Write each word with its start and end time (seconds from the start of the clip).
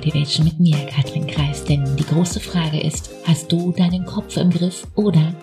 Motivation 0.00 0.46
mit 0.46 0.58
mir, 0.58 0.86
Katrin 0.86 1.26
Kreis. 1.26 1.62
Denn 1.62 1.84
die 1.98 2.06
große 2.06 2.40
Frage 2.40 2.80
ist, 2.80 3.10
hast 3.26 3.52
du 3.52 3.70
deinen 3.70 4.06
Kopf 4.06 4.38
im 4.38 4.48
Griff 4.48 4.86
oder 4.94 5.34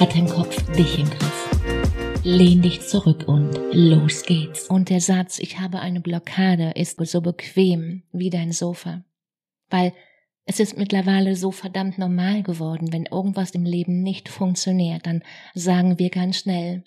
hat 0.00 0.14
dein 0.14 0.26
Kopf 0.26 0.56
dich 0.72 0.98
im 0.98 1.04
Griff? 1.04 2.22
Lehn 2.24 2.62
dich 2.62 2.80
zurück 2.80 3.28
und 3.28 3.52
los 3.72 4.22
geht's. 4.22 4.68
Und 4.68 4.88
der 4.88 5.02
Satz, 5.02 5.38
ich 5.38 5.60
habe 5.60 5.80
eine 5.80 6.00
Blockade, 6.00 6.72
ist 6.76 6.98
so 7.06 7.20
bequem 7.20 8.04
wie 8.10 8.30
dein 8.30 8.52
Sofa. 8.52 9.04
Weil 9.68 9.92
es 10.46 10.60
ist 10.60 10.78
mittlerweile 10.78 11.36
so 11.36 11.50
verdammt 11.50 11.98
normal 11.98 12.42
geworden, 12.42 12.94
wenn 12.94 13.04
irgendwas 13.04 13.50
im 13.50 13.66
Leben 13.66 14.02
nicht 14.02 14.30
funktioniert, 14.30 15.04
dann 15.04 15.22
sagen 15.52 15.98
wir 15.98 16.08
ganz 16.08 16.38
schnell, 16.38 16.84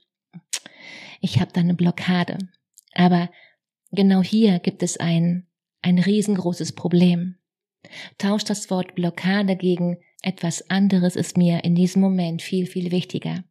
ich 1.22 1.40
habe 1.40 1.52
da 1.54 1.62
eine 1.62 1.76
Blockade. 1.76 2.40
Aber 2.96 3.30
genau 3.92 4.24
hier 4.24 4.58
gibt 4.58 4.82
es 4.82 4.98
ein 4.98 5.46
ein 5.82 6.00
riesengroßes 6.00 6.74
Problem. 6.74 7.36
Tausch 8.18 8.44
das 8.44 8.70
Wort 8.70 8.96
Blockade 8.96 9.56
gegen 9.56 9.98
etwas 10.22 10.70
anderes 10.70 11.16
ist 11.16 11.38
mir 11.38 11.64
in 11.64 11.76
diesem 11.76 12.02
Moment 12.02 12.42
viel, 12.42 12.66
viel 12.66 12.92
wichtiger. 12.92 13.44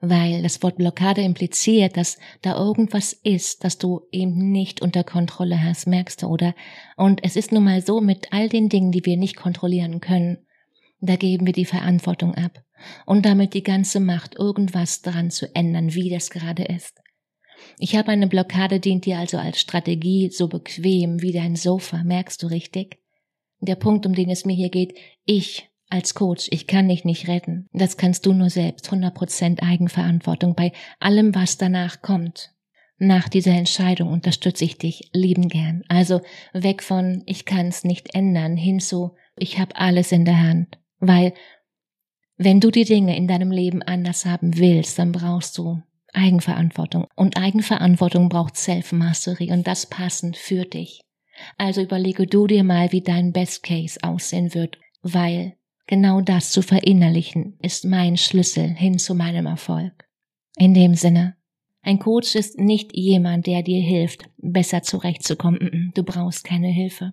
Weil 0.00 0.42
das 0.42 0.62
Wort 0.62 0.76
Blockade 0.76 1.22
impliziert, 1.22 1.96
dass 1.96 2.18
da 2.42 2.56
irgendwas 2.56 3.12
ist, 3.12 3.64
das 3.64 3.78
du 3.78 4.02
eben 4.12 4.50
nicht 4.50 4.82
unter 4.82 5.04
Kontrolle 5.04 5.62
hast, 5.62 5.86
merkst 5.86 6.22
du, 6.22 6.26
oder? 6.26 6.54
Und 6.96 7.24
es 7.24 7.36
ist 7.36 7.52
nun 7.52 7.64
mal 7.64 7.80
so 7.80 8.00
mit 8.00 8.32
all 8.32 8.48
den 8.48 8.68
Dingen, 8.68 8.92
die 8.92 9.04
wir 9.04 9.16
nicht 9.16 9.36
kontrollieren 9.36 10.00
können, 10.00 10.46
da 11.00 11.16
geben 11.16 11.46
wir 11.46 11.52
die 11.52 11.64
Verantwortung 11.64 12.34
ab 12.34 12.64
und 13.06 13.26
damit 13.26 13.54
die 13.54 13.62
ganze 13.62 14.00
Macht, 14.00 14.36
irgendwas 14.36 15.02
daran 15.02 15.30
zu 15.30 15.54
ändern, 15.54 15.94
wie 15.94 16.10
das 16.10 16.30
gerade 16.30 16.64
ist. 16.64 17.00
Ich 17.78 17.96
habe 17.96 18.08
eine 18.08 18.26
Blockade, 18.26 18.80
dient 18.80 19.06
dir 19.06 19.18
also 19.18 19.38
als 19.38 19.60
Strategie 19.60 20.30
so 20.30 20.48
bequem 20.48 21.22
wie 21.22 21.32
dein 21.32 21.56
Sofa, 21.56 22.02
merkst 22.04 22.42
du 22.42 22.46
richtig? 22.46 22.98
Der 23.60 23.76
Punkt, 23.76 24.06
um 24.06 24.14
den 24.14 24.30
es 24.30 24.44
mir 24.44 24.54
hier 24.54 24.70
geht, 24.70 24.96
ich 25.24 25.70
als 25.88 26.14
Coach, 26.14 26.48
ich 26.50 26.66
kann 26.66 26.88
dich 26.88 27.04
nicht 27.04 27.28
retten. 27.28 27.68
Das 27.72 27.96
kannst 27.96 28.26
du 28.26 28.32
nur 28.32 28.50
selbst, 28.50 28.90
100% 28.90 29.62
Eigenverantwortung 29.62 30.54
bei 30.54 30.72
allem, 30.98 31.34
was 31.34 31.56
danach 31.56 32.02
kommt. 32.02 32.50
Nach 32.98 33.28
dieser 33.28 33.52
Entscheidung 33.52 34.10
unterstütze 34.10 34.64
ich 34.64 34.78
dich 34.78 35.10
lieben 35.12 35.48
gern. 35.48 35.82
Also 35.88 36.20
weg 36.52 36.82
von 36.82 37.22
ich 37.26 37.44
kann 37.44 37.66
es 37.66 37.84
nicht 37.84 38.14
ändern 38.14 38.56
hin 38.56 38.80
zu 38.80 39.14
ich 39.36 39.58
habe 39.58 39.76
alles 39.76 40.12
in 40.12 40.24
der 40.24 40.40
Hand. 40.40 40.78
Weil 40.98 41.34
wenn 42.36 42.60
du 42.60 42.70
die 42.70 42.84
Dinge 42.84 43.16
in 43.16 43.28
deinem 43.28 43.50
Leben 43.50 43.82
anders 43.82 44.26
haben 44.26 44.56
willst, 44.56 44.98
dann 44.98 45.12
brauchst 45.12 45.58
du 45.58 45.82
Eigenverantwortung. 46.14 47.06
Und 47.16 47.36
Eigenverantwortung 47.36 48.28
braucht 48.28 48.56
Self-Mastery 48.56 49.52
und 49.52 49.66
das 49.66 49.86
passend 49.86 50.36
für 50.36 50.64
dich. 50.64 51.02
Also 51.58 51.82
überlege 51.82 52.26
du 52.26 52.46
dir 52.46 52.64
mal, 52.64 52.92
wie 52.92 53.00
dein 53.00 53.32
Best 53.32 53.62
Case 53.62 53.98
aussehen 54.02 54.54
wird, 54.54 54.78
weil 55.02 55.56
genau 55.86 56.20
das 56.20 56.52
zu 56.52 56.62
verinnerlichen 56.62 57.58
ist 57.60 57.84
mein 57.84 58.16
Schlüssel 58.16 58.68
hin 58.68 58.98
zu 58.98 59.14
meinem 59.14 59.46
Erfolg. 59.46 60.08
In 60.56 60.74
dem 60.74 60.94
Sinne, 60.94 61.36
ein 61.82 61.98
Coach 61.98 62.34
ist 62.34 62.58
nicht 62.58 62.96
jemand, 62.96 63.46
der 63.46 63.62
dir 63.62 63.82
hilft, 63.82 64.30
besser 64.38 64.82
zurechtzukommen. 64.82 65.92
Du 65.94 66.02
brauchst 66.02 66.44
keine 66.44 66.68
Hilfe. 66.68 67.12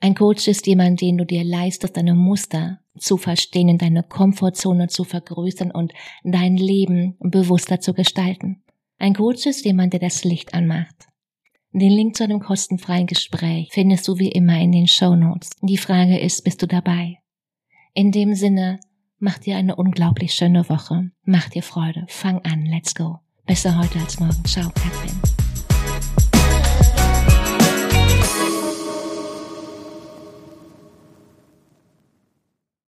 Ein 0.00 0.14
Coach 0.14 0.46
ist 0.46 0.66
jemand, 0.66 1.00
den 1.00 1.18
du 1.18 1.26
dir 1.26 1.42
leistest, 1.42 1.96
deine 1.96 2.14
Muster 2.14 2.78
zu 2.98 3.16
verstehen, 3.16 3.78
deine 3.78 4.02
Komfortzone 4.02 4.88
zu 4.88 5.04
vergrößern 5.04 5.70
und 5.70 5.92
dein 6.22 6.56
Leben 6.56 7.16
bewusster 7.20 7.80
zu 7.80 7.94
gestalten. 7.94 8.62
Ein 8.98 9.14
Coach 9.14 9.46
ist 9.46 9.64
jemand, 9.64 9.92
der 9.92 10.00
das 10.00 10.24
Licht 10.24 10.54
anmacht. 10.54 11.06
Den 11.72 11.92
Link 11.92 12.16
zu 12.16 12.24
einem 12.24 12.40
kostenfreien 12.40 13.06
Gespräch 13.06 13.68
findest 13.72 14.08
du 14.08 14.18
wie 14.18 14.30
immer 14.30 14.58
in 14.58 14.72
den 14.72 14.86
Show 14.86 15.14
Notes. 15.14 15.50
Die 15.62 15.76
Frage 15.76 16.18
ist, 16.18 16.42
bist 16.44 16.62
du 16.62 16.66
dabei? 16.66 17.18
In 17.92 18.10
dem 18.10 18.34
Sinne, 18.34 18.80
mach 19.18 19.38
dir 19.38 19.56
eine 19.56 19.76
unglaublich 19.76 20.32
schöne 20.32 20.68
Woche. 20.68 21.10
Mach 21.24 21.48
dir 21.48 21.62
Freude. 21.62 22.06
Fang 22.08 22.38
an. 22.44 22.64
Let's 22.66 22.94
go. 22.94 23.18
Besser 23.46 23.78
heute 23.78 23.98
als 23.98 24.18
morgen. 24.18 24.44
Ciao, 24.44 24.70
Katrin. 24.70 25.37